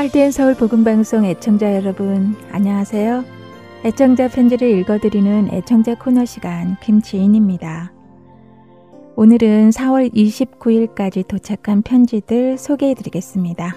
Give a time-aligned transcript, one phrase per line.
[0.00, 3.22] 할대인 서울 복음방송 애청자 여러분, 안녕하세요.
[3.84, 7.92] 애청자 편지를 읽어드리는 애청자 코너 시간 김지인입니다.
[9.16, 13.76] 오늘은 4월 29일까지 도착한 편지들 소개해드리겠습니다.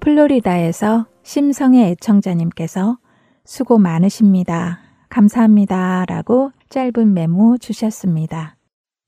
[0.00, 2.96] 플로리다에서 심성의 애청자님께서
[3.44, 4.78] 수고 많으십니다.
[5.10, 6.06] 감사합니다.
[6.08, 8.56] 라고 짧은 메모 주셨습니다.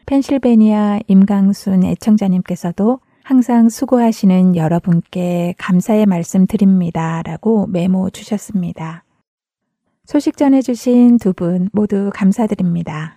[0.05, 7.23] 펜실베니아 임강순 애청자님께서도 항상 수고하시는 여러분께 감사의 말씀 드립니다.
[7.23, 9.03] 라고 메모 주셨습니다.
[10.05, 13.17] 소식 전해주신 두 분 모두 감사드립니다.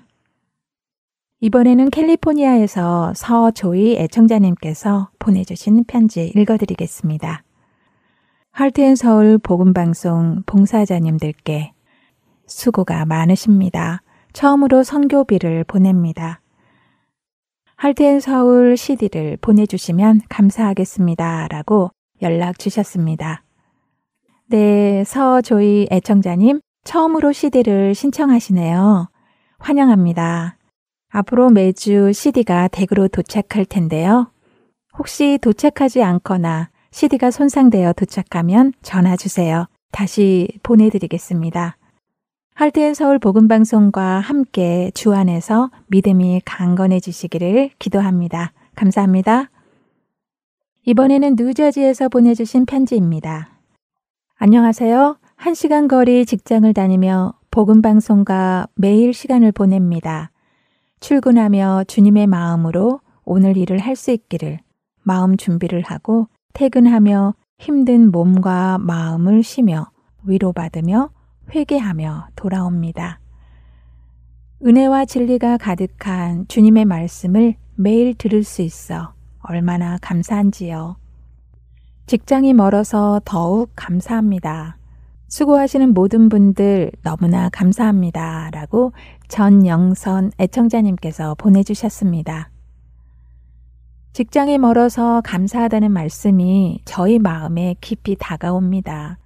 [1.41, 7.43] 이번에는 캘리포니아에서 서조이 애청자님께서 보내주신 편지 읽어드리겠습니다.
[8.51, 11.73] 할트앤 서울 복음방송 봉사자님들께
[12.45, 14.01] 수고가 많으십니다.
[14.31, 16.39] 처음으로 선교비를 보냅니다.
[17.77, 21.47] 할트앤 서울 CD를 보내주시면 감사하겠습니다.
[21.49, 21.91] 라고
[22.23, 23.43] 연락 주셨습니다.
[24.47, 29.09] 네, 서조이 애청자님, 처음으로 CD를 신청하시네요.
[29.59, 30.57] 환영합니다.
[31.09, 34.31] 앞으로 매주 CD가 댁으로 도착할 텐데요.
[34.97, 39.67] 혹시 도착하지 않거나 CD가 손상되어 도착하면 전화 주세요.
[39.91, 41.77] 다시 보내드리겠습니다.
[42.57, 48.51] 할트앤 서울 복음방송과 함께 주 안에서 믿음이 강건해 지시기를 기도합니다.
[48.75, 49.51] 감사합니다.
[50.87, 53.51] 이번에는 뉴저지에서 보내주신 편지입니다.
[54.39, 55.19] 안녕하세요.
[55.35, 60.31] 한 시간 거리 직장을 다니며 복음방송과 매일 시간을 보냅니다.
[60.99, 64.57] 출근하며 주님의 마음으로 오늘 일을 할 수 있기를
[65.03, 69.91] 마음 준비를 하고 퇴근하며 힘든 몸과 마음을 쉬며
[70.23, 71.11] 위로받으며
[71.53, 73.19] 회개하며 돌아옵니다.
[74.65, 80.97] 은혜와 진리가 가득한 주님의 말씀을 매일 들을 수 있어 얼마나 감사한지요.
[82.07, 84.77] 직장이 멀어서 더욱 감사합니다.
[85.27, 88.49] 수고하시는 모든 분들 너무나 감사합니다.
[88.51, 88.93] 라고
[89.27, 92.49] 전영선 애청자님께서 보내주셨습니다.
[94.13, 99.19] 직장이 멀어서 감사하다는 말씀이 저희 마음에 깊이 다가옵니다.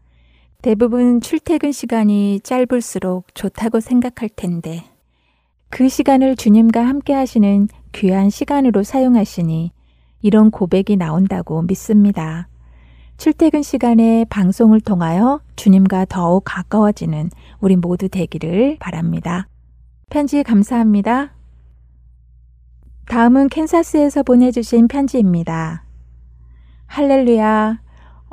[0.62, 4.84] 대부분 출퇴근 시간이 짧을수록 좋다고 생각할 텐데,
[5.70, 9.72] 그 시간을 주님과 함께 하시는 귀한 시간으로 사용하시니
[10.22, 12.48] 이런 고백이 나온다고 믿습니다.
[13.18, 19.48] 출퇴근 시간에 방송을 통하여 주님과 더욱 가까워지는 우리 모두 되기를 바랍니다.
[20.12, 21.34] 편지 감사합니다.
[23.08, 25.86] 다음은 캔사스에서 보내주신 편지입니다.
[26.86, 27.82] 할렐루야.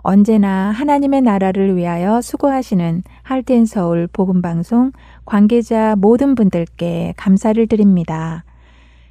[0.03, 4.93] 언제나 하나님의 나라를 위하여 수고하시는 할텐 서울 복음 방송
[5.25, 8.45] 관계자 모든 분들께 감사를 드립니다.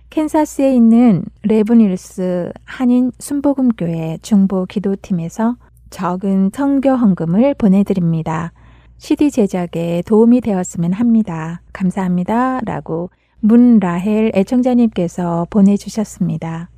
[0.09, 5.57] 캔사스에 있는 레브닐스 한인 순복음교회 중보 기도팀에서
[5.89, 8.51] 적은 선교 헌금을 보내드립니다.
[8.97, 11.61] CD 제작에 도움이 되었으면 합니다.
[11.73, 12.61] 감사합니다.
[12.65, 13.09] 라고
[13.39, 16.69] 문라헬 애청자님께서 보내주셨습니다.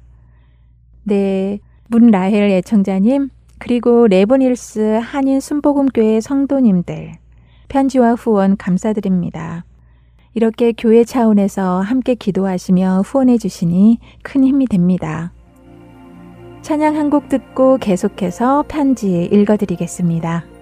[1.04, 7.14] 네, 문라헬 애청자님, 그리고 레브닐스 한인 순복음교회 성도님들,
[7.68, 9.66] 편지와 후원 감사드립니다.
[10.34, 15.34] 이렇게 교회 차원에서 함께 기도하시며 후원해 주시니 큰 힘이 됩니다.
[16.62, 20.59] 찬양 한 곡 듣고 계속해서 편지 읽어드리겠습니다.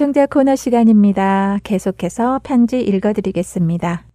[0.00, 1.58] 애청자 코너 시간입니다.
[1.62, 4.06] 계속해서 편지 읽어드리겠습니다.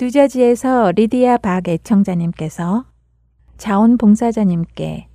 [0.00, 2.84] 뉴저지에서 리디아 박 애청자님께서
[3.58, 5.06] 자원봉사자님께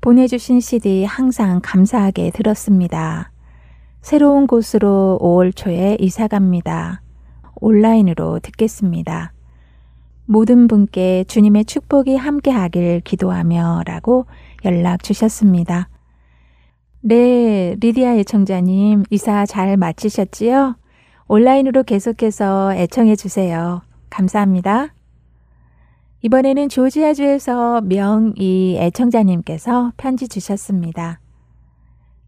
[0.00, 3.32] 보내주신 CD 항상 감사하게 들었습니다.
[4.00, 7.02] 새로운 곳으로 5월 초에 이사 갑니다.
[7.56, 9.32] 온라인으로 듣겠습니다.
[10.24, 14.26] 모든 분께 주님의 축복이 함께 하길 기도하며 라고
[14.64, 15.88] 연락 주셨습니다.
[17.06, 20.76] 네, 리디아 애청자님, 이사 잘 마치셨지요?
[21.28, 23.82] 온라인으로 계속해서 애청해 주세요.
[24.08, 24.94] 감사합니다.
[26.22, 31.20] 이번에는 조지아주에서 명이 애청자님께서 편지 주셨습니다.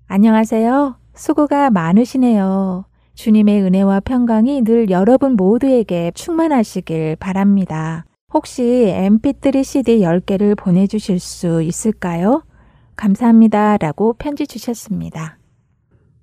[0.09, 0.99] 안녕하세요.
[1.15, 2.85] 수고가 많으시네요.
[3.15, 8.05] 주님의 은혜와 평강이 늘 여러분 모두에게 충만하시길 바랍니다.
[8.35, 12.43] 혹시 mp3 CD 10개를 보내주실 수 있을까요?
[12.97, 13.77] 감사합니다.
[13.77, 15.39] 라고 편지 주셨습니다.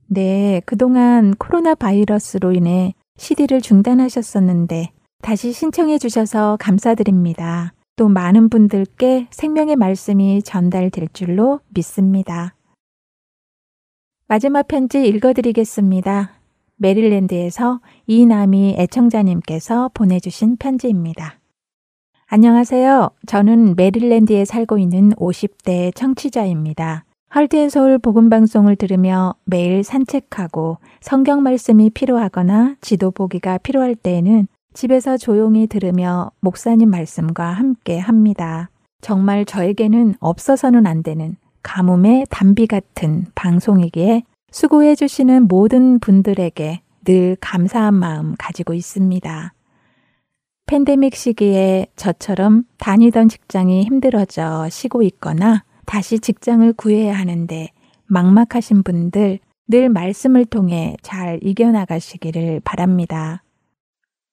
[0.08, 7.74] 네, 그동안 코로나 바이러스로 인해 CD를 중단하셨었는데 다시 신청해 주셔서 감사드립니다.
[7.96, 12.56] 또 많은 분들께 생명의 말씀이 전달될 줄로 믿습니다.
[14.28, 16.32] 마지막 편지 읽어드리겠습니다.
[16.78, 21.40] 메릴랜드에서 이남이 애청자님께서 보내주신 편지입니다.
[22.36, 23.12] 안녕하세요.
[23.28, 27.06] 저는 메릴랜드에 살고 있는 50대 청취자입니다.
[27.30, 36.32] 할트앤서울 복음방송을 들으며 매일 산책하고 성경 말씀이 필요하거나 지도 보기가 필요할 때에는 집에서 조용히 들으며
[36.40, 38.72] 목사님 말씀과 함께 합니다.
[39.02, 47.94] 정말 저에게는 없어서는 안 되는 가뭄의 단비 같은 방송이기에 수고해 주시는 모든 분들에게 늘 감사한
[47.94, 49.54] 마음 가지고 있습니다.
[50.66, 57.70] 팬데믹 시기에 저처럼 다니던 직장이 힘들어져 쉬고 있거나 다시 직장을 구해야 하는데
[58.08, 63.44] 막막하신 분들 늘 말씀을 통해 잘 이겨나가시기를 바랍니다.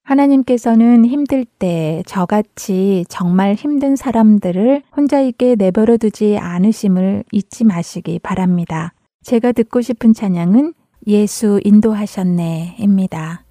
[0.03, 8.93] 하나님께서는 힘들 때 저같이 정말 힘든 사람들을 혼자 있게 내버려 두지 않으심을 잊지 마시기 바랍니다.
[9.23, 10.73] 제가 듣고 싶은 찬양은
[11.07, 13.45] 예수 인도하셨네입니다.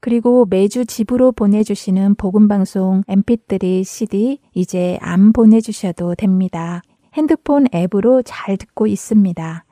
[0.00, 6.82] 그리고 매주 집으로 보내주시는 복음방송 mp3 cd 이제 안 보내주셔도 됩니다.
[7.14, 9.64] 핸드폰 앱으로 잘 듣고 있습니다.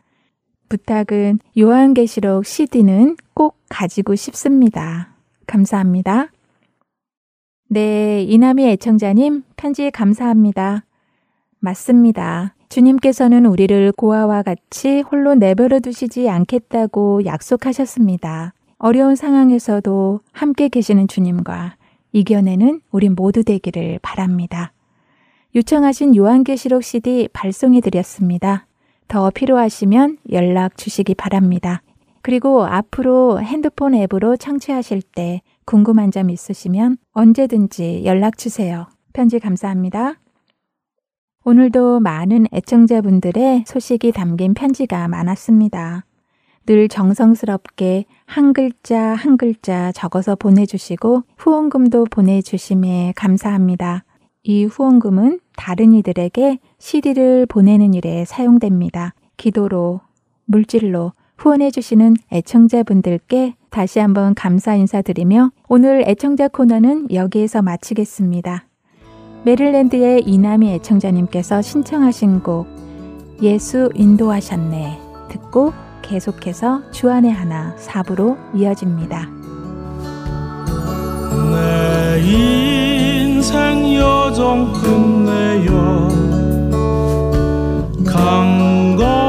[0.68, 5.14] 부탁은 요한계시록 CD는 꼭 가지고 싶습니다.
[5.46, 6.30] 감사합니다.
[7.70, 10.84] 네, 이남희 애청자님 편지 감사합니다.
[11.58, 12.54] 맞습니다.
[12.68, 18.52] 주님께서는 우리를 고아와 같이 홀로 내버려 두시지 않겠다고 약속하셨습니다.
[18.78, 21.76] 어려운 상황에서도 함께 계시는 주님과
[22.12, 24.72] 이겨내는 우리 모두 되기를 바랍니다.
[25.54, 28.66] 요청하신 요한계시록 CD 발송해 드렸습니다.
[29.08, 31.82] 더 필요하시면 연락 주시기 바랍니다.
[32.22, 38.86] 그리고 앞으로 핸드폰 앱으로 청취하실 때 궁금한 점 있으시면 언제든지 연락 주세요.
[39.12, 40.14] 편지 감사합니다.
[41.44, 46.04] 오늘도 많은 애청자분들의 소식이 담긴 편지가 많았습니다.
[46.68, 54.04] 늘 정성스럽게 한 글자 한 글자 적어서 보내주시고 후원금도 보내주심에 감사합니다.
[54.42, 59.14] 이 후원금은 다른 이들에게 CD를 보내는 일에 사용됩니다.
[59.38, 60.02] 기도로,
[60.44, 68.66] 물질로 후원해주시는 애청자분들께 다시 한번 감사 인사드리며 오늘 애청자 코너는 여기에서 마치겠습니다.
[69.46, 72.66] 메릴랜드의 이남희 애청자님께서 신청하신 곡
[73.40, 74.98] 예수 인도하셨네
[75.30, 75.72] 듣고
[76.08, 79.28] 계속해서 주안의 하나 사부로 이어집니다.
[81.50, 86.08] 내 인생 여정 끝내요
[88.06, 89.27] 강건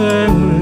[0.00, 0.61] 인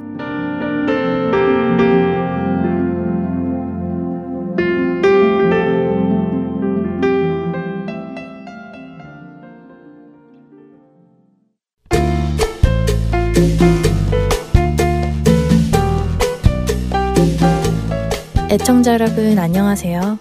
[18.51, 20.19] 애청자 여러분 안녕하세요.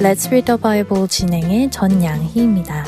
[0.00, 2.84] Let's Read the Bible 진행의 전양희입니다.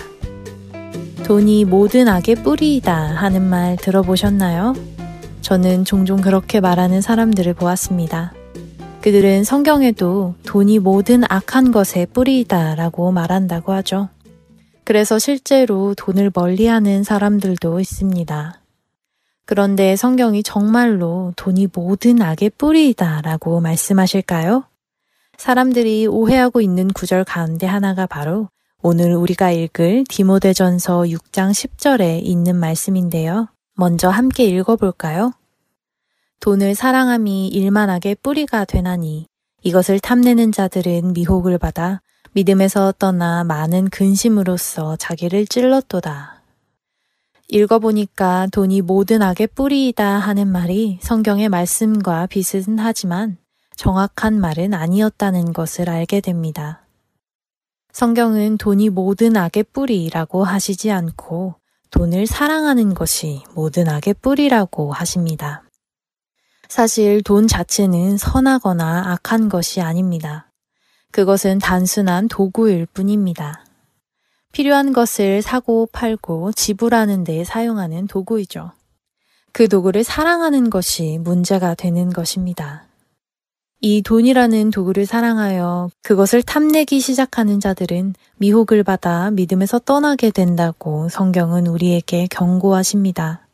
[1.24, 4.74] 돈이 모든 악의 뿌리이다 하는 말 들어보셨나요?
[5.40, 8.32] 저는 종종 그렇게 말하는 사람들을 보았습니다.
[9.02, 14.08] 그들은 성경에도 돈이 모든 악한 것의 뿌리이다 라고 말한다고 하죠.
[14.82, 18.60] 그래서 실제로 돈을 멀리 하는 사람들도 있습니다.
[19.46, 24.64] 그런데 성경이 정말로 돈이 모든 악의 뿌리이다 라고 말씀하실까요?
[25.38, 28.48] 사람들이 오해하고 있는 구절 가운데 하나가 바로
[28.82, 33.48] 오늘 우리가 읽을 디모데전서 6장 10절에 있는 말씀인데요.
[33.74, 35.32] 먼저 함께 읽어볼까요?
[36.40, 39.26] 돈을 사랑함이 일만하게 뿌리가 되나니
[39.62, 42.00] 이것을 탐내는 자들은 미혹을 받아
[42.32, 46.35] 믿음에서 떠나 많은 근심으로써 자기를 찔렀도다.
[47.48, 53.38] 읽어보니까 돈이 모든 악의 뿌리이다 하는 말이 성경의 말씀과 비슷은 하지만
[53.76, 56.86] 정확한 말은 아니었다는 것을 알게 됩니다.
[57.92, 61.54] 성경은 돈이 모든 악의 뿌리라고 하시지 않고
[61.90, 65.62] 돈을 사랑하는 것이 모든 악의 뿌리라고 하십니다.
[66.68, 70.50] 사실 돈 자체는 선하거나 악한 것이 아닙니다.
[71.12, 73.65] 그것은 단순한 도구일 뿐입니다.
[74.56, 78.72] 필요한 것을 사고 팔고 지불하는 데 사용하는 도구이죠.
[79.52, 82.84] 그 도구를 사랑하는 것이 문제가 되는 것입니다.
[83.82, 92.26] 이 돈이라는 도구를 사랑하여 그것을 탐내기 시작하는 자들은 미혹을 받아 믿음에서 떠나게 된다고 성경은 우리에게
[92.30, 93.46] 경고하십니다.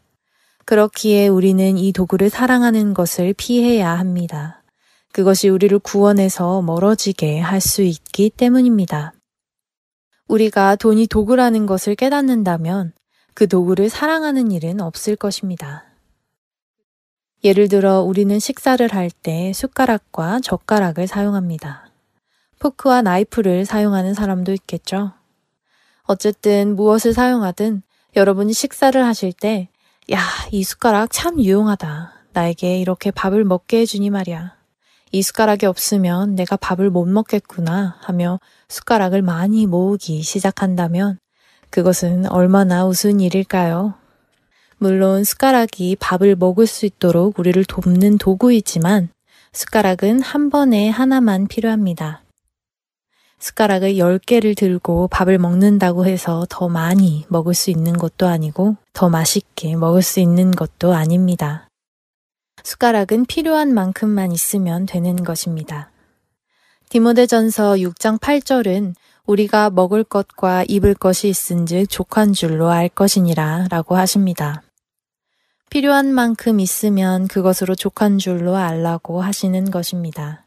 [0.67, 4.63] 그렇기에 우리는 이 도구를 사랑하는 것을 피해야 합니다.
[5.11, 9.15] 그것이 우리를 구원해서 멀어지게 할 수 있기 때문입니다.
[10.33, 12.95] 우리가 돈이 도구라는 것을 깨닫는다면
[13.35, 15.85] 그 도구를 사랑하는 일은 없을 것입니다.
[17.45, 21.91] 예를 들어 우리는 식사를 할 때 숟가락과 젓가락을 사용합니다.
[22.61, 25.13] 포크와 나이프를 사용하는 사람도 있겠죠.
[26.05, 27.83] 어쨌든 무엇을 사용하든
[28.17, 29.69] 여러분이 식사를 하실 때,
[30.13, 30.19] 야,
[30.51, 32.13] 이 숟가락 참 유용하다.
[32.33, 34.57] 나에게 이렇게 밥을 먹게 해주니 말이야.
[35.15, 41.19] 이 숟가락이 없으면 내가 밥을 못 먹겠구나 하며 숟가락을 많이 모으기 시작한다면
[41.69, 43.95] 그것은 얼마나 우스운 일일까요?
[44.79, 49.11] 물론 숟가락이 밥을 먹을 수 있도록 우리를 돕는 도구이지만
[49.53, 52.23] 숟가락은 한 번에 하나만 필요합니다.
[53.39, 59.77] 숟가락을 10개를 들고 밥을 먹는다고 해서 더 많이 먹을 수 있는 것도 아니고 더 맛있게
[59.77, 61.69] 먹을 수 있는 것도 아닙니다.
[62.65, 65.91] 숟가락은 필요한 만큼만 있으면 되는 것입니다.
[66.89, 68.95] 디모데전서 6장 8절은
[69.25, 74.63] 우리가 먹을 것과 입을 것이 있은즉 족한 줄로 알 것이니라 라고 하십니다.
[75.71, 80.45] 필요한 만큼 있으면 그것으로 족한 줄로 알라고 하시는 것입니다.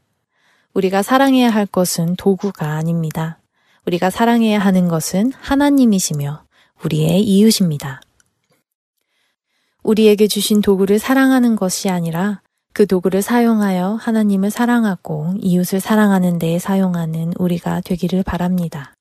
[0.75, 3.39] 우리가 사랑해야 할 것은 도구가 아닙니다.
[3.88, 6.43] 우리가 사랑해야 하는 것은 하나님이시며
[6.84, 8.01] 우리의 이웃입니다.
[9.85, 12.41] 우리에게 주신 도구를 사랑하는 것이 아니라
[12.73, 18.93] 그 도구를 사용하여 하나님을 사랑하고 이웃을 사랑하는 데에 사용하는 우리가 되기를 바랍니다.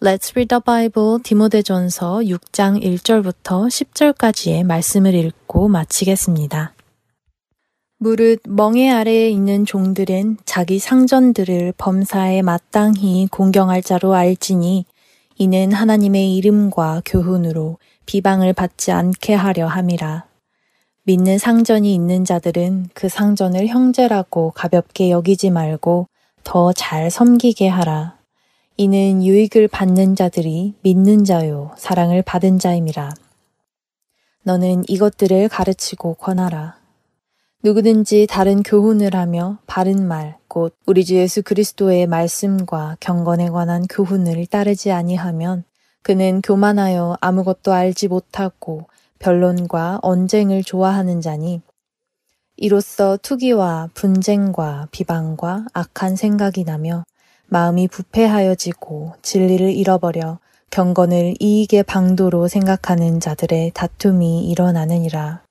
[0.00, 6.74] Let's read the Bible 디모데전서 6장 1절부터 10절까지의 말씀을 읽고 마치겠습니다.
[7.98, 14.84] 무릇 멍에 아래에 있는 종들은 자기 상전들을 범사에 마땅히 공경할 자로 알지니
[15.38, 20.24] 이는 하나님의 이름과 교훈으로 비방을 받지 않게 하려 함이라.
[21.02, 26.08] 믿는 상전이 있는 자들은 그 상전을 형제라고 가볍게 여기지 말고
[26.42, 28.16] 더 잘 섬기게 하라.
[28.78, 33.12] 이는 유익을 받는 자들이 믿는 자요, 사랑을 받은 자임이라.
[34.42, 36.76] 너는 이것들을 가르치고 권하라.
[37.66, 44.46] 누구든지 다른 교훈을 하며 바른 말, 곧 우리 주 예수 그리스도의 말씀과 경건에 관한 교훈을
[44.46, 45.64] 따르지 아니하면
[46.02, 48.86] 그는 교만하여 아무것도 알지 못하고
[49.18, 51.60] 변론과 언쟁을 좋아하는 자니
[52.56, 57.02] 이로써 투기와 분쟁과 비방과 악한 생각이 나며
[57.48, 60.38] 마음이 부패하여지고 진리를 잃어버려
[60.70, 65.45] 경건을 이익의 방도로 생각하는 자들의 다툼이 일어나느니라.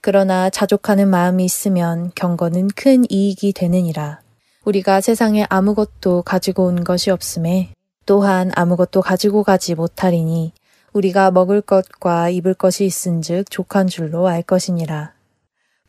[0.00, 4.20] 그러나 자족하는 마음이 있으면 경건은 큰 이익이 되느니라.
[4.64, 7.74] 우리가 세상에 아무것도 가지고 온 것이 없음에
[8.06, 10.52] 또한 아무것도 가지고 가지 못하리니
[10.92, 15.12] 우리가 먹을 것과 입을 것이 있은즉 족한 줄로 알 것이니라.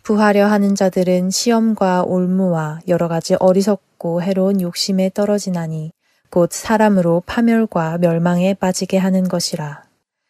[0.03, 5.91] 부하려 하는 자들은 시험과 올무와 여러 가지 어리석고 해로운 욕심에 떨어지나니
[6.29, 9.83] 곧 사람으로 파멸과 멸망에 빠지게 하는 것이라.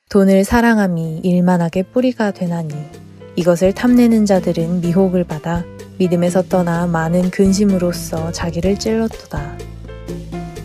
[0.10, 3.11] 돈을 사랑함이 일만하게 뿌리가 되나니
[3.42, 5.64] 이것을 탐내는 자들은 미혹을 받아
[5.98, 9.58] 믿음에서 떠나 많은 근심으로써 자기를 찔렀도다.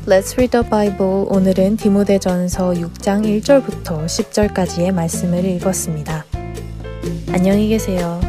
[0.07, 1.25] Let's read the Bible.
[1.29, 6.27] 오늘은 디모데전서 6장 1절부터 10절까지의 말씀을 읽었습니다.
[7.33, 8.21] 안녕히 계세요.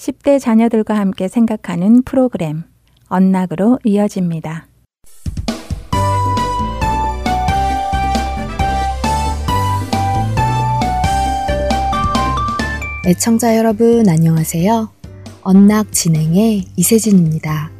[0.00, 2.62] 10대 자녀들과 함께 생각하는 프로그램
[3.08, 4.66] 언락으로 이어집니다.
[13.06, 14.90] 애청자 여러분 안녕하세요.
[15.42, 17.70] 언락 진행의 이세진입니다.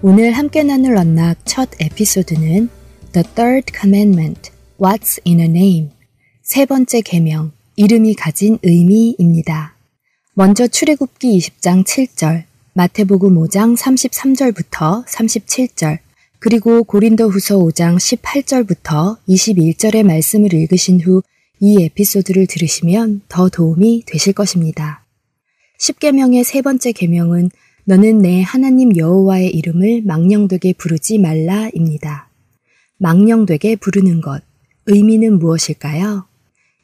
[0.00, 2.70] 오늘 함께 나눌 언락 첫 에피소드는
[3.12, 5.90] The Third Commandment, What's in a Name?
[6.40, 9.75] 세 번째 계명, 이름이 가진 의미입니다.
[10.38, 12.44] 먼저 출애굽기 20장 7절,
[12.74, 15.98] 마태복음 5장 33절부터 37절,
[16.38, 21.22] 그리고 고린도 후서 5장 18절부터 21절의 말씀을 읽으신 후
[21.58, 25.04] 이 에피소드를 들으시면 더 도움이 되실 것입니다.
[25.80, 27.50] 10계명의 세 번째 계명은
[27.84, 32.28] 너는 내 하나님 여호와의 이름을 망령되게 부르지 말라입니다.
[32.98, 34.42] 망령되게 부르는 것,
[34.86, 36.26] 의미는 무엇일까요?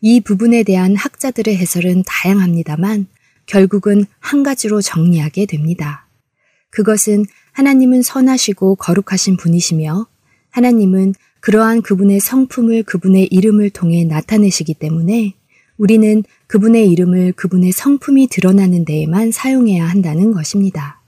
[0.01, 3.07] 이 부분에 대한 학자들의 해설은 다양합니다만
[3.47, 6.07] 결국은 한 가지로 정리하게 됩니다.
[6.71, 10.07] 그것은 하나님은 선하시고 거룩하신 분이시며
[10.51, 15.35] 하나님은 그러한 그분의 성품을 그분의 이름을 통해 나타내시기 때문에
[15.77, 21.03] 우리는 그분의 이름을 그분의 성품이 드러나는 데에만 사용해야 한다는 것입니다.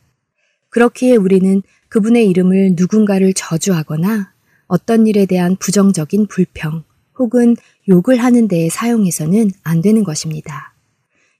[0.70, 4.32] 그렇기에 우리는 그분의 이름을 누군가를 저주하거나
[4.66, 6.82] 어떤 일에 대한 부정적인 불평
[7.16, 7.56] 혹은
[7.88, 10.73] 욕을 하는 데에 사용해서는 안 되는 것입니다.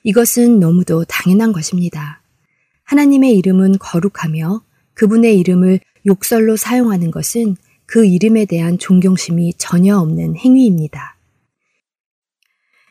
[0.05, 2.21] 이것은 너무도 당연한 것입니다.
[2.85, 4.63] 하나님의 이름은 거룩하며
[4.93, 11.17] 그분의 이름을 욕설로 사용하는 것은 그 이름에 대한 존경심이 전혀 없는 행위입니다.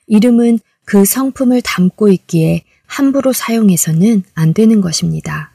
[0.07, 5.51] 이름은 그 성품을 담고 있기에 함부로 사용해서는 안 되는 것입니다.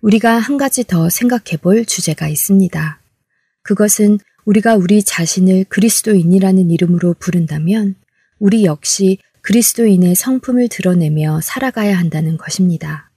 [0.00, 3.00] 우리가 한 가지 더 생각해 볼 주제가 있습니다.
[3.62, 7.94] 그것은 우리가 우리 자신을 그리스도인이라는 이름으로 부른다면
[8.38, 13.10] 우리 역시 그리스도인의 성품을 드러내며 살아가야 한다는 것입니다.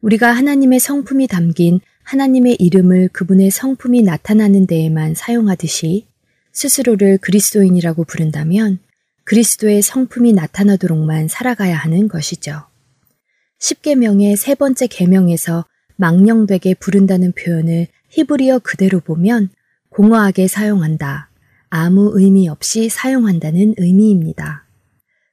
[0.00, 6.06] 우리가 하나님의 성품이 담긴 하나님의 이름을 그분의 성품이 나타나는 데에만 사용하듯이
[6.52, 8.78] 스스로를 그리스도인이라고 부른다면
[9.24, 12.64] 그리스도의 성품이 나타나도록만 살아가야 하는 것이죠.
[13.60, 15.64] 10계명의 세 번째 계명에서
[15.96, 19.50] 망령되게 부른다는 표현을 히브리어 그대로 보면
[19.90, 21.30] 공허하게 사용한다,
[21.70, 24.61] 아무 의미 없이 사용한다는 의미입니다.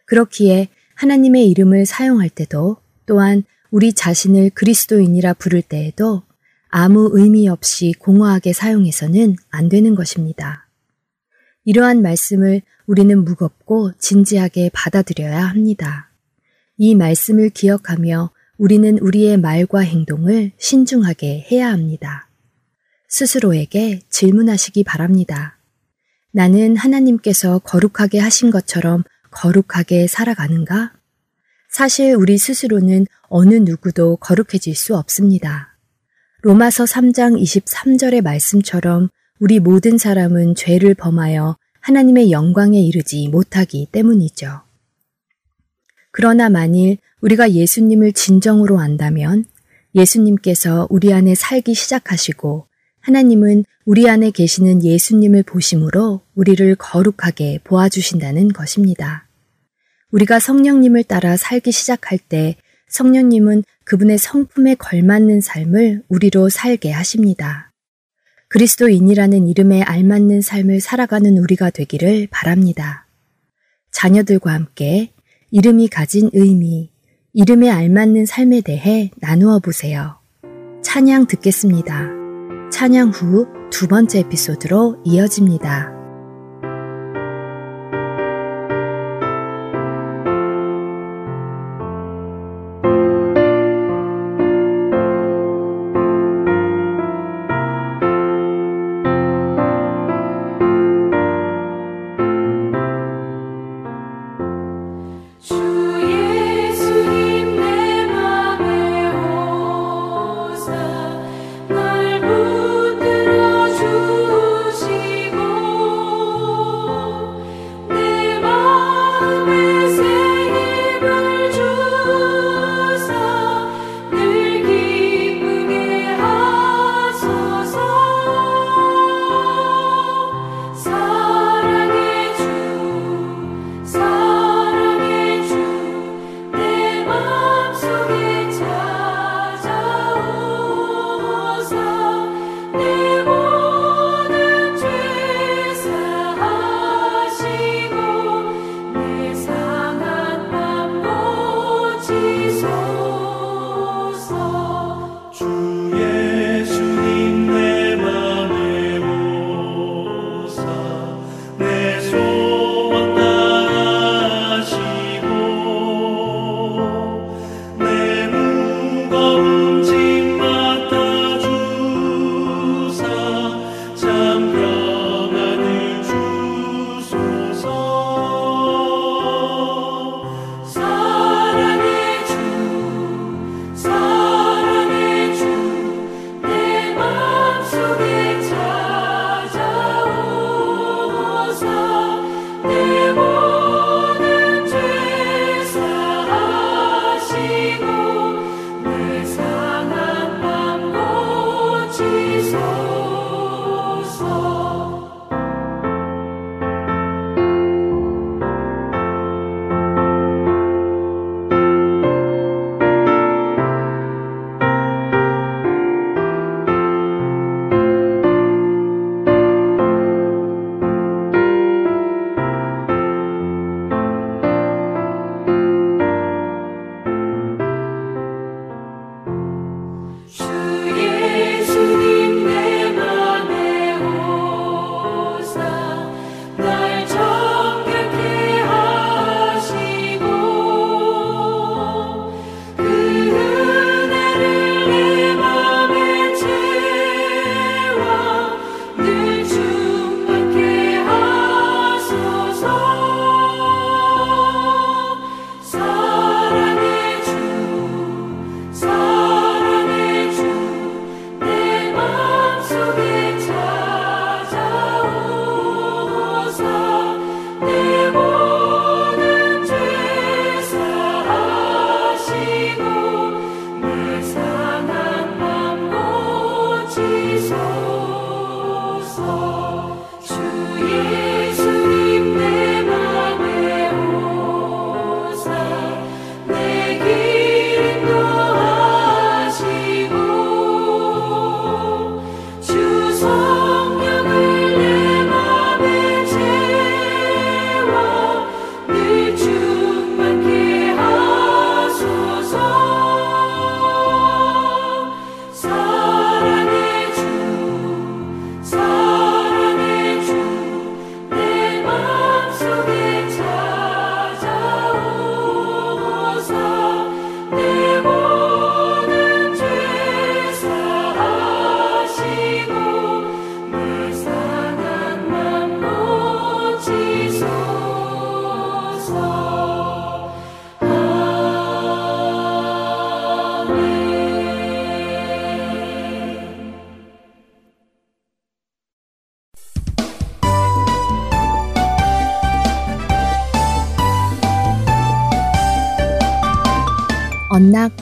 [0.09, 6.23] 그렇기에 하나님의 이름을 사용할 때도 또한 우리 자신을 그리스도인이라 부를 때에도
[6.69, 10.67] 아무 의미 없이 공허하게 사용해서는 안 되는 것입니다.
[11.63, 16.09] 이러한 말씀을 우리는 무겁고 진지하게 받아들여야 합니다.
[16.77, 22.27] 이 말씀을 기억하며 우리는 우리의 말과 행동을 신중하게 해야 합니다.
[23.09, 25.57] 스스로에게 질문하시기 바랍니다.
[26.31, 30.93] 나는 하나님께서 거룩하게 하신 것처럼 거룩하게 살아가는가?
[31.69, 35.77] 사실 우리 스스로는 어느 누구도 거룩해질 수 없습니다.
[36.41, 44.61] 로마서 3장 23절의 말씀처럼 우리 모든 사람은 죄를 범하여 하나님의 영광에 이르지 못하기 때문이죠.
[46.11, 49.45] 그러나 만일 우리가 예수님을 진정으로 안다면
[49.95, 52.68] 예수님께서 우리 안에 살기 시작하시고
[53.01, 59.27] 하나님은 우리 안에 계시는 예수님을 보심으로 우리를 거룩하게 보아주신다는 것입니다.
[60.11, 62.55] 우리가 성령님을 따라 살기 시작할 때
[62.89, 67.71] 성령님은 그분의 성품에 걸맞는 삶을 우리로 살게 하십니다.
[68.49, 73.07] 그리스도인이라는 이름에 알맞는 삶을 살아가는 우리가 되기를 바랍니다.
[73.91, 75.11] 자녀들과 함께
[75.51, 76.91] 이름이 가진 의미,
[77.33, 80.17] 이름에 알맞는 삶에 대해 나누어 보세요.
[80.81, 82.18] 찬양 듣겠습니다.
[82.71, 85.98] 찬양 후 두 번째 에피소드로 이어집니다.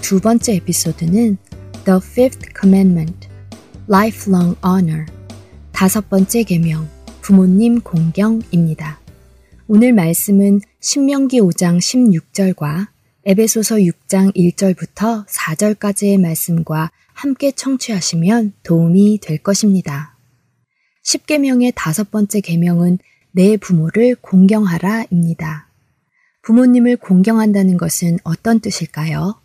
[0.08, 1.38] 두 번째 에피소드는
[1.84, 3.28] The Fifth Commandment,
[3.90, 5.06] Lifelong Honor,
[5.74, 6.88] 다섯 번째 계명,
[7.20, 9.02] 부모님 공경입니다.
[9.68, 12.88] 오늘 말씀은 신명기 5장 16절과
[13.26, 20.16] 에베소서 6장 1절부터 4절까지의 말씀과 함께 청취하시면 도움이 될 것입니다.
[21.04, 23.00] 10계명의 다섯 번째 계명은
[23.32, 25.68] 내 부모를 공경하라입니다.
[26.44, 29.42] 부모님을 공경한다는 것은 어떤 뜻일까요?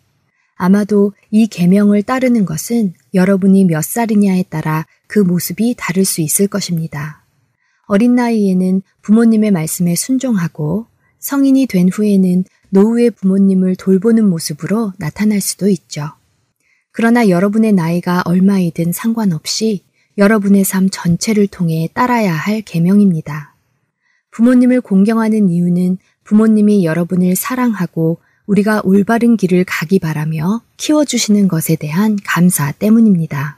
[0.55, 7.23] 아마도 이 계명을 따르는 것은 여러분이 몇 살이냐에 따라 그 모습이 다를 수 있을 것입니다.
[7.87, 10.87] 어린 나이에는 부모님의 말씀에 순종하고
[11.19, 16.09] 성인이 된 후에는 노후의 부모님을 돌보는 모습으로 나타날 수도 있죠.
[16.91, 19.83] 그러나 여러분의 나이가 얼마이든 상관없이
[20.17, 23.55] 여러분의 삶 전체를 통해 따라야 할 계명입니다.
[24.31, 32.71] 부모님을 공경하는 이유는 부모님이 여러분을 사랑하고 우리가 올바른 길을 가기 바라며 키워주시는 것에 대한 감사
[32.71, 33.57] 때문입니다.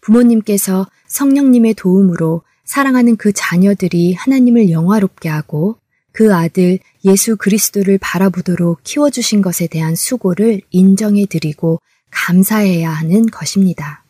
[0.00, 5.76] 부모님께서 성령님의 도움으로 사랑하는 그 자녀들이 하나님을 영화롭게 하고
[6.12, 14.04] 그 아들 예수 그리스도를 바라보도록 키워주신 것에 대한 수고를 인정해 드리고 감사해야 하는 것입니다.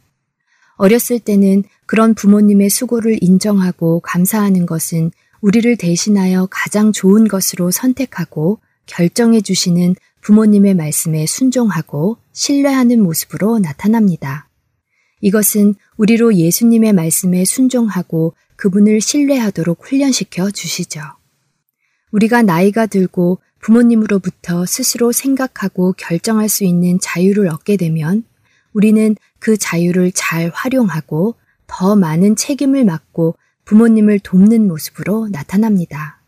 [0.77, 5.11] 어렸을 때는 그런 부모님의 수고를 인정하고 감사하는 것은
[5.43, 14.49] 우리를 대신하여 가장 좋은 것으로 선택하고 결정해 주시는 부모님의 말씀에 순종하고 신뢰하는 모습으로 나타납니다.
[15.21, 21.01] 이것은 우리로 예수님의 말씀에 순종하고 그분을 신뢰하도록 훈련시켜 주시죠.
[22.11, 28.25] 우리가 나이가 들고 부모님으로부터 스스로 생각하고 결정할 수 있는 자유를 얻게 되면
[28.73, 31.35] 우리는 그 자유를 잘 활용하고
[31.67, 36.20] 더 많은 책임을 맡고 부모님을 돕는 모습으로 나타납니다.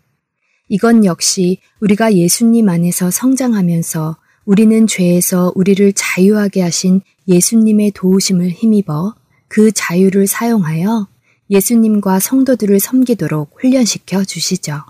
[0.73, 4.17] 이건 역시 우리가 예수님 안에서 성장하면서
[4.47, 9.15] 우리는 죄에서 우리를 자유하게 하신 예수님의 도우심을 힘입어
[9.49, 11.09] 그 자유를 사용하여
[11.51, 14.81] 예수님과 성도들을 섬기도록 훈련시켜 주시죠.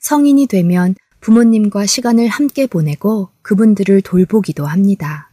[0.00, 5.30] 성인이 되면 부모님과 시간을 함께 보내고 그분들을 돌보기도 합니다.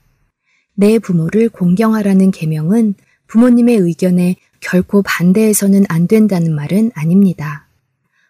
[0.76, 2.94] 내 부모를 공경하라는 계명은
[3.26, 7.67] 부모님의 의견에 결코 반대해서는 안 된다는 말은 아닙니다.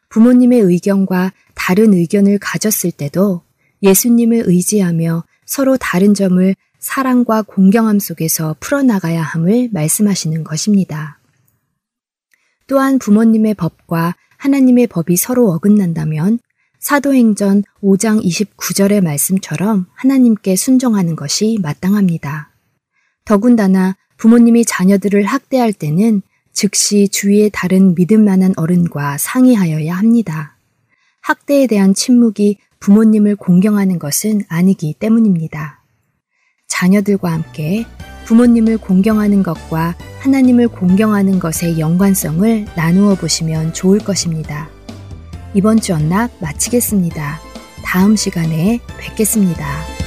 [0.09, 3.41] 부모님의 의견과 다른 의견을 가졌을 때도
[3.83, 11.19] 예수님을 의지하며 서로 다른 점을 사랑과 공경함 속에서 풀어나가야 함을 말씀하시는 것입니다.
[12.67, 16.39] 또한 부모님의 법과 하나님의 법이 서로 어긋난다면
[16.79, 22.51] 사도행전 5장 29절의 말씀처럼 하나님께 순종하는 것이 마땅합니다.
[23.25, 26.21] 더군다나 부모님이 자녀들을 학대할 때는
[26.57, 30.57] 즉시 주위의 다른 믿을 만한 어른과 상의하여야 합니다.
[31.21, 35.83] 학대에 대한 침묵이 부모님을 공경하는 것은 아니기 때문입니다.
[36.67, 37.85] 자녀들과 함께
[38.25, 44.67] 부모님을 공경하는 것과 하나님을 공경하는 것의 연관성을 나누어 보시면 좋을 것입니다.
[45.53, 47.39] 이번 주 언락 마치겠습니다.
[47.85, 50.06] 다음 시간에 뵙겠습니다.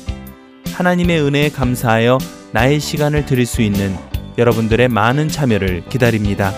[0.73, 2.17] 하나님의 은혜에 감사하여
[2.51, 3.95] 나의 시간을 드릴 수 있는
[4.37, 6.51] 여러분들의 많은 참여를 기다립니다.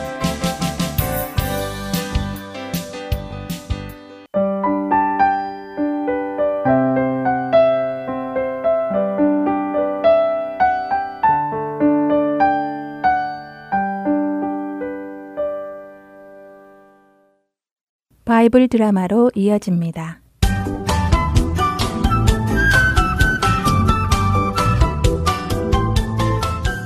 [18.25, 20.22] 바이블 드라마로 이어집니다.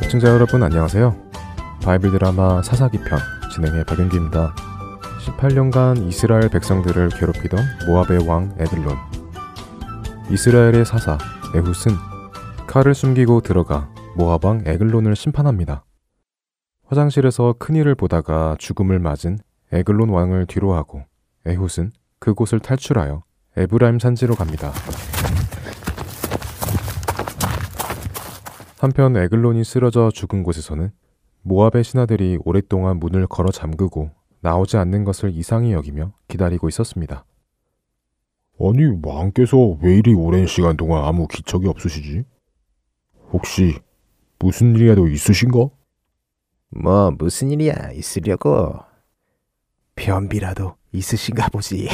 [0.08, 1.14] 애청자 여러분 안녕하세요.
[1.84, 3.20] 바이블 드라마 사사기 편
[3.54, 4.56] 진행의 박윤기입니다.
[5.26, 8.96] 18년간 이스라엘 백성들을 괴롭히던 모압의 왕 에글론.
[10.32, 11.18] 이스라엘의 사사
[11.54, 11.98] 에훗은
[12.68, 15.84] 칼을 숨기고 들어가 모압 왕 에글론을 심판합니다.
[16.86, 19.40] 화장실에서 큰일을 보다가 죽음을 맞은
[19.74, 21.04] 에글론 왕을 뒤로하고
[21.46, 23.24] 에훗은 그곳을 탈출하여
[23.58, 24.72] 에브라임 산지로 갑니다.
[28.88, 30.92] 한편 에글론이 쓰러져 죽은 곳에서는
[31.42, 37.26] 모압의 신하들이 오랫동안 문을 걸어 잠그고 나오지 않는 것을 이상히 여기며 기다리고 있었습니다.
[38.62, 42.24] 아니, 왕께서 왜 이리 오랜 시간 동안 아무 기척이 없으시지?
[43.34, 43.78] 혹시
[44.40, 45.68] 무슨 일이라도 있으신가?
[46.70, 48.74] 뭐 무슨 일이야 있으려고
[49.96, 51.90] 변비라도 있으신가 보지.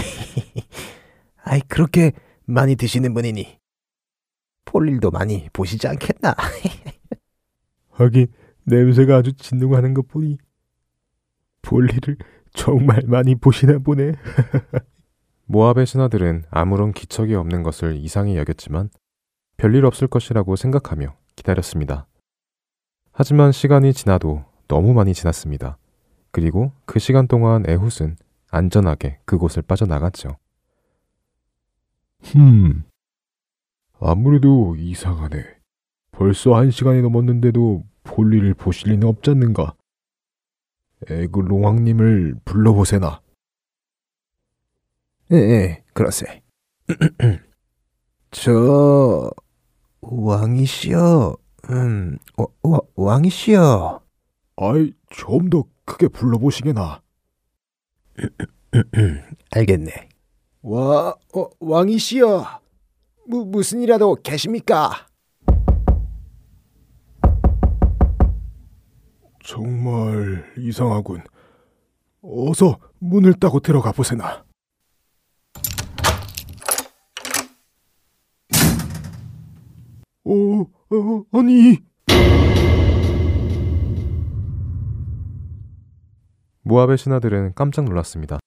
[1.43, 2.11] 아이 그렇게
[2.45, 3.63] 많이 드시는 분이니
[4.65, 6.35] 볼 일도 많이 보시지 않겠나?
[7.93, 8.27] 하긴
[8.65, 10.37] 냄새가 아주 진동하는 것 보니
[11.61, 12.17] 볼일을
[12.53, 14.13] 정말 많이 보시나 보네.
[15.45, 18.89] 모압의 신하들은 아무런 기척이 없는 것을 이상히 여겼지만
[19.57, 22.07] 별일 없을 것이라고 생각하며 기다렸습니다.
[23.11, 25.77] 하지만 시간이 지나도 너무 많이 지났습니다.
[26.31, 28.17] 그리고 그 시간 동안 에훗은
[28.49, 30.37] 안전하게 그곳을 빠져나갔죠.
[32.23, 32.83] 흠,
[33.99, 35.62] 아무래도 이상하네.
[36.13, 39.75] 벌써 한 시간이 넘었는데도 볼 일을 보실 리는 없지 않는가?
[41.09, 43.21] 에글롱 왕님을 불러보세나.
[45.31, 46.43] 예, 예, 그러세.
[48.31, 49.29] 저
[50.01, 51.35] 왕이시여,
[51.71, 54.01] 음, 와, 와, 왕이시여.
[54.57, 57.01] 아이, 좀 더 크게 불러보시게나.
[59.51, 60.09] 알겠네.
[60.61, 62.61] 와, 어, 왕이시여.
[63.27, 65.07] 무, 무슨 일이라도 계십니까?
[69.43, 71.21] 정말 이상하군.
[72.21, 74.45] 어서 문을 따고 들어가 보세나.
[80.23, 81.77] 어, 어, 아니.
[86.61, 88.39] 모압의 신하들은 깜짝 놀랐습니다.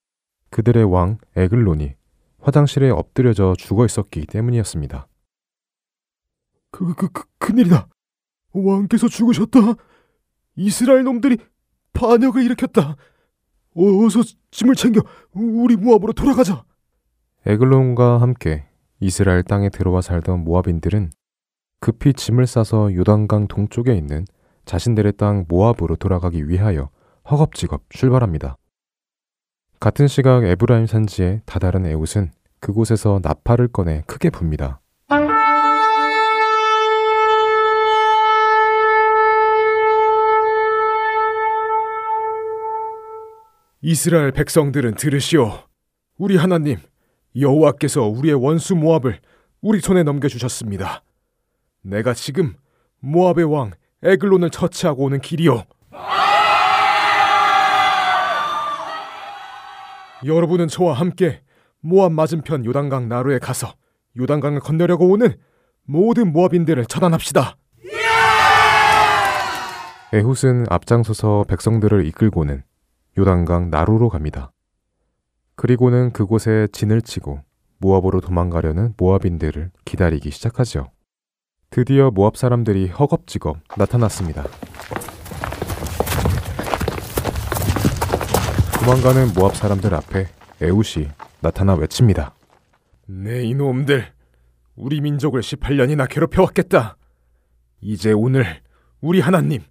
[0.48, 1.94] 그들의 왕 에글론이
[2.40, 5.06] 화장실에 엎드려져 죽어 있었기 때문이었습니다.
[6.70, 7.88] 그, 그, 그, 큰일이다.
[8.54, 9.60] 왕께서 죽으셨다.
[10.56, 11.38] 이스라엘 놈들이
[11.92, 12.96] 반역을 일으켰다.
[13.74, 15.02] 어서 짐을 챙겨
[15.32, 16.64] 우리 모압으로 돌아가자.
[17.44, 18.64] 에글론과 함께
[19.00, 21.12] 이스라엘 땅에 들어와 살던 모압인들은
[21.80, 24.24] 급히 짐을 싸서 요단강 동쪽에 있는
[24.64, 26.90] 자신들의 땅 모압으로 돌아가기 위하여
[27.30, 28.56] 허겁지겁 출발합니다.
[29.78, 34.80] 같은 시각 에브라임 산지에 다다른 에웃은 그곳에서 나팔을 꺼내 크게 붑니다.
[43.88, 45.60] 이스라엘 백성들은 들으시오.
[46.18, 46.78] 우리 하나님
[47.38, 49.20] 여호와께서 우리의 원수 모압을
[49.60, 51.04] 우리 손에 넘겨 주셨습니다.
[51.82, 52.56] 내가 지금
[52.98, 53.70] 모압의 왕
[54.02, 55.62] 에글론을 처치하고 오는 길이요.
[60.24, 61.42] 여러분은 저와 함께
[61.78, 63.72] 모압 맞은편 요단강 나루에 가서
[64.18, 65.32] 요단강을 건너려고 오는
[65.84, 67.56] 모든 모압인들을 처단합시다.
[70.12, 72.64] 에훗은 앞장서서 백성들을 이끌고는
[73.18, 74.52] 요단강 나루로 갑니다.
[75.54, 77.40] 그리고는 그곳에 진을 치고
[77.78, 80.90] 모압으로 도망가려는 모압인들을 기다리기 시작하죠.
[81.70, 84.44] 드디어 모압 사람들이 허겁지겁 나타났습니다.
[88.78, 90.26] 도망가는 모압 사람들 앞에
[90.60, 91.08] 에웃이
[91.40, 92.34] 나타나 외칩니다.
[93.06, 94.12] 네 이놈들
[94.74, 96.96] 우리 민족을 18년이나 괴롭혀왔겠다.
[97.80, 98.44] 이제 오늘
[99.00, 99.62] 우리 하나님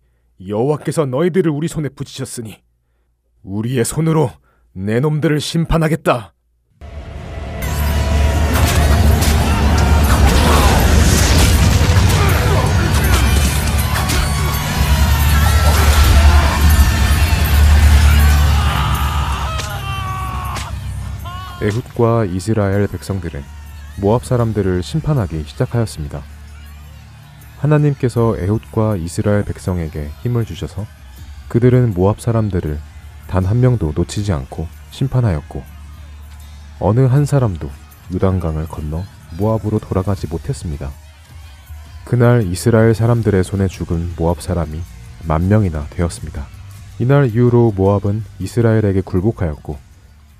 [0.46, 2.64] 여호와께서 너희들을 우리 손에 붙이셨으니
[3.46, 4.32] 우리의 손으로
[4.74, 6.34] 내 놈들을 심판하겠다.
[21.62, 23.41] 에훗과 이스라엘 백성들은
[24.02, 26.22] 모압 사람들을 심판하기 시작하였습니다.
[27.60, 30.86] 하나님께서 에훗과 이스라엘 백성에게 힘을 주셔서
[31.48, 32.78] 그들은 모압 사람들을
[33.28, 35.63] 단 한 명도 놓치지 않고 심판하였고
[36.80, 37.69] 어느 한 사람도
[38.11, 39.03] 유단강을 건너
[39.39, 40.89] 모압으로 돌아가지 못했습니다.
[42.05, 44.80] 그날 이스라엘 사람들의 손에 죽은 모압 사람이
[45.28, 46.45] 만 명이나 되었습니다.
[46.99, 49.78] 이날 이후로 모압은 이스라엘에게 굴복하였고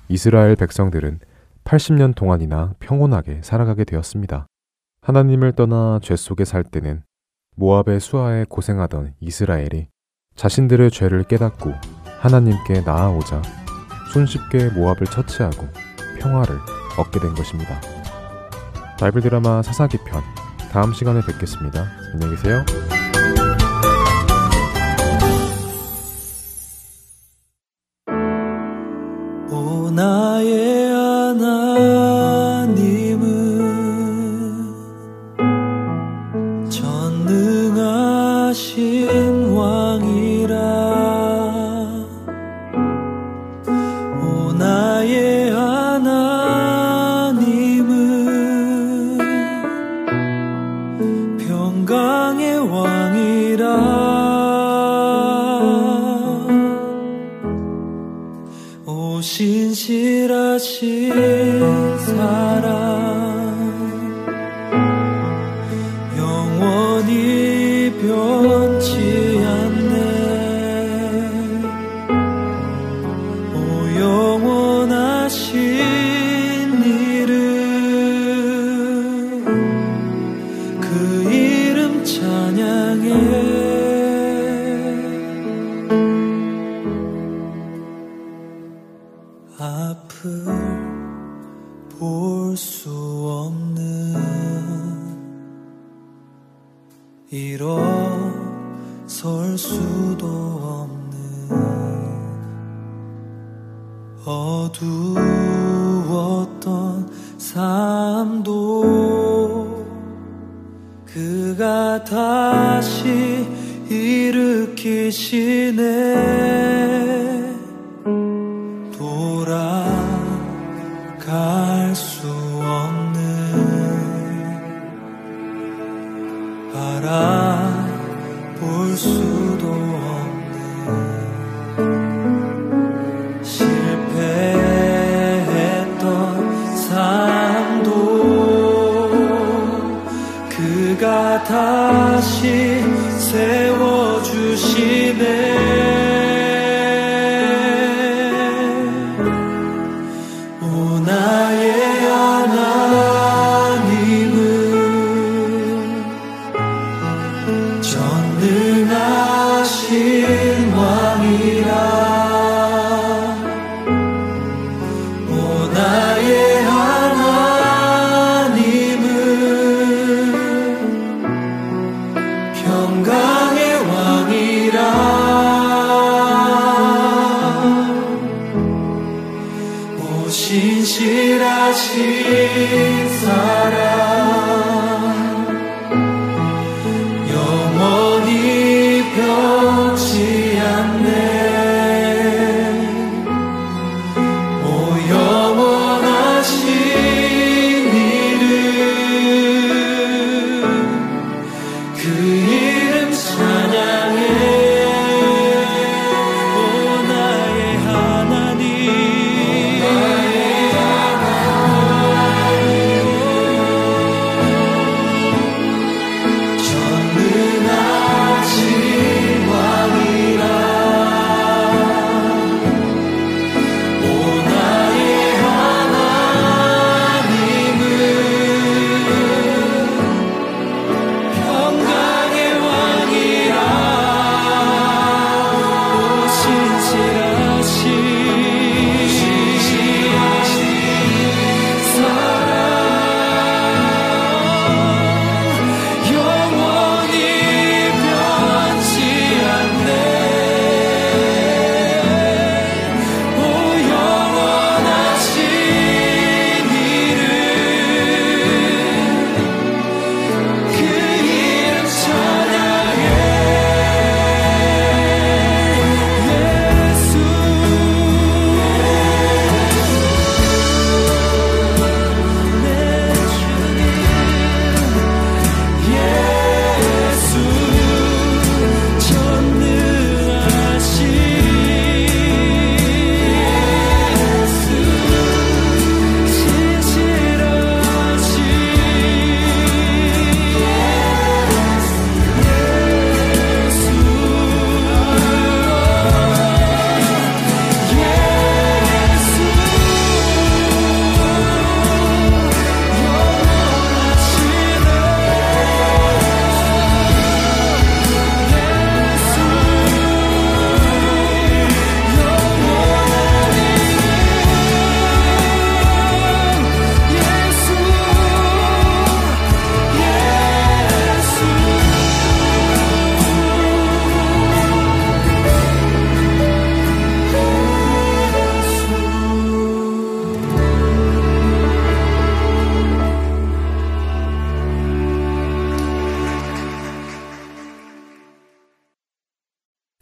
[0.08, 1.18] 이스라엘 백성들은
[1.64, 4.46] 80년 동안이나 평온하게 살아가게 되었습니다.
[5.02, 7.02] 하나님을 떠나 죄 속에 살 때는
[7.56, 9.88] 모압의 수하에 고생하던 이스라엘이
[10.36, 11.72] 자신들의 죄를 깨닫고
[12.18, 13.42] 하나님께 나아오자
[14.12, 15.68] 손쉽게 모압을 처치하고
[16.18, 16.58] 평화를
[16.98, 17.80] 얻게 된 것입니다.
[18.98, 20.22] 바이블 드라마 사사기 편
[20.72, 21.86] 다음 시간에 뵙겠습니다.
[22.12, 22.64] 안녕히 계세요.
[29.50, 31.85] 오 나의 하나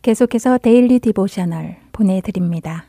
[0.04, 2.84] 계속해서 Daily Devotional 보내드립니다.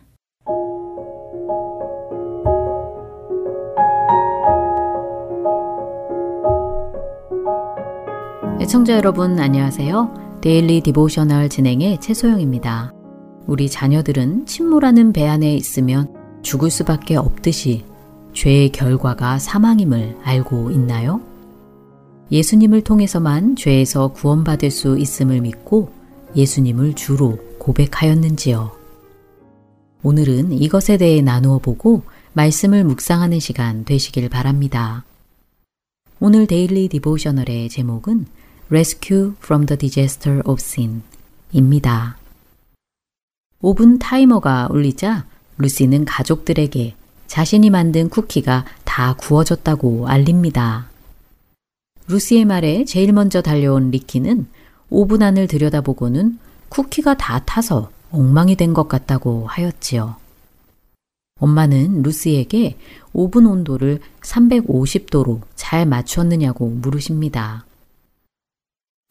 [8.59, 10.41] 애청자 여러분 안녕하세요.
[10.41, 12.91] Daily Devotional 진행의 최소영입니다.
[13.47, 17.85] 우리 자녀들은 침몰하는 배 안에 있으면 죽을 수밖에 없듯이
[18.33, 21.21] 죄의 결과가 사망임을 알고 있나요?
[22.29, 25.94] 예수님을 통해서만 죄에서 구원받을 수 있음을 믿고
[26.35, 28.71] 예수님을 주로 고백하였는지요.
[30.03, 35.03] 오늘은 이것에 대해 나누어 보고 말씀을 묵상하는 시간 되시길 바랍니다.
[36.19, 38.25] 오늘 데일리 디보셔널의 제목은
[38.69, 41.01] Rescue from the Disaster of Sin
[41.51, 42.17] 입니다.
[43.61, 45.25] 5분 타이머가 울리자
[45.57, 46.95] 루시는 가족들에게
[47.27, 50.89] 자신이 만든 쿠키가 다 구워졌다고 알립니다.
[52.07, 54.47] 루시의 말에 제일 먼저 달려온 리키는
[54.89, 60.15] 오븐 안을 들여다보고는 쿠키가 다 타서 엉망이 된 것 같다고 하였지요.
[61.39, 62.77] 엄마는 루시에게
[63.11, 67.65] 오븐 온도를 350도로 잘 맞췄느냐고 물으십니다.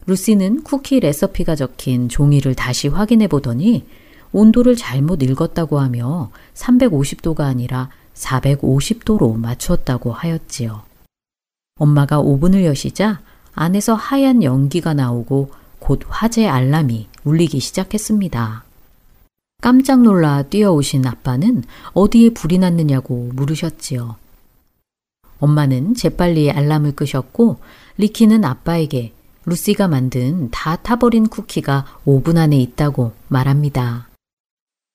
[0.07, 3.85] 루시는 쿠키 레시피가 적힌 종이를 다시 확인해 보더니
[4.31, 10.83] 온도를 잘못 읽었다고 하며 350도가 아니라 450도로 맞추었다고 하였지요.
[11.77, 13.21] 엄마가 오븐을 여시자
[13.53, 15.51] 안에서 하얀 연기가 나오고
[15.85, 18.63] 곧 화재 알람이 울리기 시작했습니다.
[19.61, 21.63] 깜짝 놀라 뛰어오신 아빠는
[21.93, 24.15] 어디에 불이 났느냐고 물으셨지요.
[25.39, 27.59] 엄마는 재빨리 알람을 끄셨고
[27.97, 29.13] 리키는 아빠에게
[29.45, 34.09] 루시가 만든 다 타버린 쿠키가 오븐 안에 있다고 말합니다.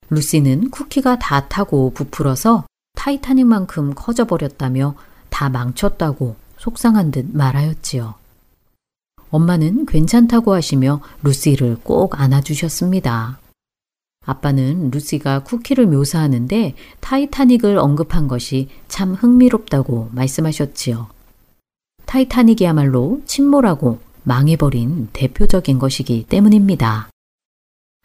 [0.08, 2.64] 루시는 쿠키가 다 타고 부풀어서
[2.96, 4.96] 타이타닉만큼 커져버렸다며
[5.28, 8.19] 다 망쳤다고 속상한 듯 말하였지요.
[9.30, 13.38] 엄마는 괜찮다고 하시며 루시를 꼭 안아주셨습니다.
[14.26, 21.08] 아빠는 루시가 쿠키를 묘사하는데 타이타닉을 언급한 것이 참 흥미롭다고 말씀하셨지요.
[22.04, 27.08] 타이타닉이야말로 침몰하고 망해버린 대표적인 것이기 때문입니다.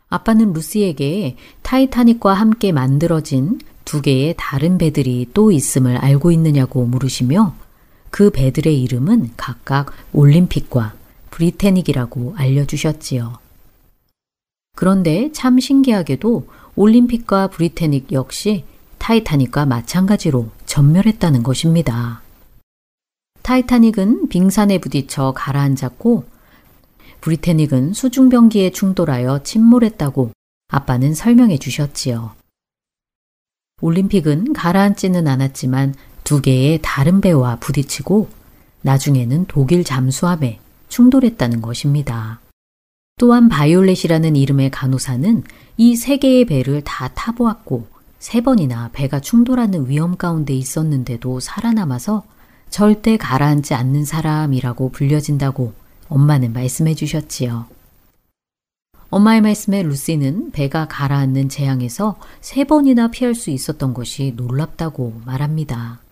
[0.07, 7.55] 아빠는 루시에게 타이타닉과 함께 만들어진 두 개의 다른 배들이 또 있음을 알고 있느냐고 물으시며
[8.09, 10.93] 그 배들의 이름은 각각 올림픽과
[11.35, 13.39] 브리테닉이라고 알려주셨지요.
[14.75, 18.63] 그런데 참 신기하게도 올림픽과 브리테닉 역시
[18.99, 22.21] 타이타닉과 마찬가지로 전멸했다는 것입니다.
[23.41, 26.23] 타이타닉은 빙산에 부딪혀 가라앉았고
[27.19, 30.31] 브리테닉은 수중병기에 충돌하여 침몰했다고
[30.69, 32.33] 아빠는 설명해 주셨지요.
[33.81, 38.29] 올림픽은 가라앉지는 않았지만 두 개의 다른 배와 부딪히고
[38.81, 40.59] 나중에는 독일 잠수함에
[40.95, 42.39] 충돌했다는 것입니다.
[43.17, 45.43] 또한 바이올렛이라는 이름의 간호사는
[45.75, 47.87] 이 세 개의 배를 다 타보았고
[48.19, 52.23] 세 번이나 배가 충돌하는 위험 가운데 있었는데도 살아남아서
[52.69, 55.73] 절대 가라앉지 않는 사람이라고 불려진다고
[56.07, 57.65] 엄마는 말씀해 주셨지요.
[59.09, 66.04] 엄마의 말씀에 루시는 배가 가라앉는 재앙에서 세 번이나 피할 수 있었던 것이 놀랍다고 말합니다.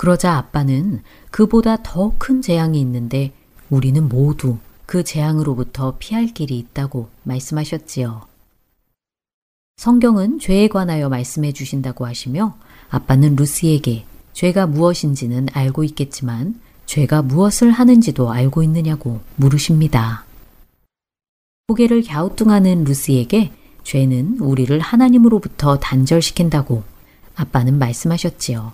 [0.00, 3.34] 그러자 아빠는 그보다 더 큰 재앙이 있는데
[3.68, 8.22] 우리는 모두 그 재앙으로부터 피할 길이 있다고 말씀하셨지요.
[9.76, 12.56] 성경은 죄에 관하여 말씀해 주신다고 하시며
[12.88, 20.24] 아빠는 루시에게 죄가 무엇인지는 알고 있겠지만 죄가 무엇을 하는지도 알고 있느냐고 물으십니다.
[21.68, 23.52] 고개를 갸우뚱하는 루시에게
[23.84, 26.84] 죄는 우리를 하나님으로부터 단절시킨다고
[27.34, 28.72] 아빠는 말씀하셨지요.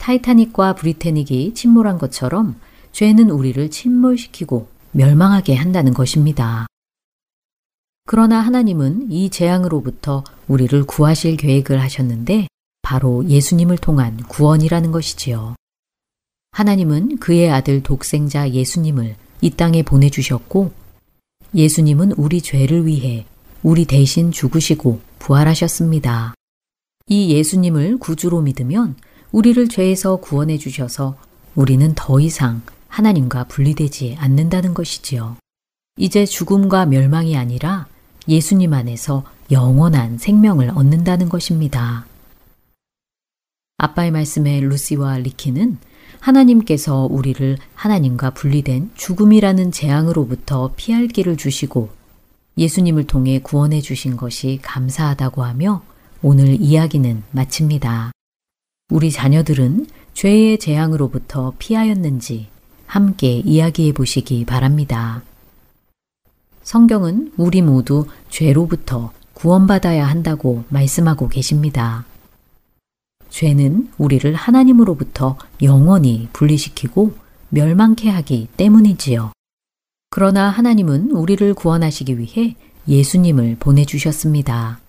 [0.00, 2.58] 타이타닉과 브리테닉이 침몰한 것처럼
[2.92, 6.66] 죄는 우리를 침몰시키고 멸망하게 한다는 것입니다.
[8.06, 12.48] 그러나 하나님은 이 재앙으로부터 우리를 구하실 계획을 하셨는데
[12.82, 15.54] 바로 예수님을 통한 구원이라는 것이지요.
[16.52, 20.72] 하나님은 그의 아들 독생자 예수님을 이 땅에 보내주셨고
[21.54, 23.26] 예수님은 우리 죄를 위해
[23.62, 26.34] 우리 대신 죽으시고 부활하셨습니다.
[27.06, 28.96] 이 예수님을 구주로 믿으면
[29.32, 31.16] 우리를 죄에서 구원해 주셔서
[31.54, 35.36] 우리는 더 이상 하나님과 분리되지 않는다는 것이지요.
[35.96, 37.86] 이제 죽음과 멸망이 아니라
[38.28, 42.06] 예수님 안에서 영원한 생명을 얻는다는 것입니다.
[43.78, 45.78] 아빠의 말씀에 루시와 리키는
[46.20, 51.88] 하나님께서 우리를 하나님과 분리된 죽음이라는 재앙으로부터 피할 길을 주시고
[52.58, 55.82] 예수님을 통해 구원해 주신 것이 감사하다고 하며
[56.22, 58.12] 오늘 이야기는 마칩니다.
[58.90, 62.48] 우리 자녀들은 죄의 재앙으로부터 피하였는지
[62.86, 65.22] 함께 이야기해 보시기 바랍니다.
[66.64, 72.04] 성경은 우리 모두 죄로부터 구원받아야 한다고 말씀하고 계십니다.
[73.30, 77.14] 죄는 우리를 하나님으로부터 영원히 분리시키고
[77.50, 79.32] 멸망케 하기 때문이지요.
[80.10, 82.56] 그러나 하나님은 우리를 구원하시기 위해
[82.88, 84.80] 예수님을 보내주셨습니다.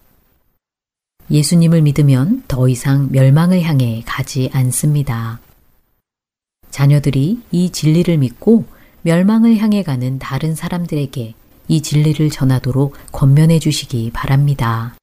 [1.30, 5.40] 예수님을 믿으면 더 이상 멸망을 향해 가지 않습니다.
[6.72, 8.66] 자녀들이 이 진리를 믿고
[9.04, 11.34] 멸망을 향해 가는 다른 사람들에게
[11.68, 14.96] 이 진리를 전하도록 권면해 주시기 바랍니다.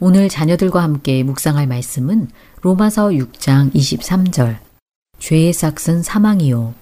[0.00, 2.28] 오늘 자녀들과 함께 묵상할 말씀은
[2.60, 4.58] 로마서 6장 23절.
[5.18, 6.74] 죄의 싹은 사망이요.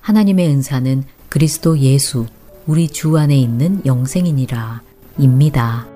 [0.00, 2.26] 하나님의 은사는 그리스도 예수,
[2.66, 4.82] 우리 주 안에 있는 영생이니라.
[5.18, 5.86] 입니다.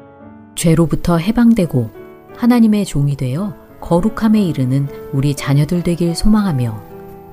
[0.55, 1.99] 죄로부터 해방되고
[2.41, 6.82] 하나님의 종이 되어 거룩함에 이르는 우리 자녀들 되길 소망하며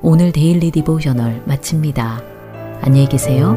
[0.02, 2.20] 오늘 데일리 디보셔널 마칩니다.
[2.82, 3.56] 안녕히 계세요.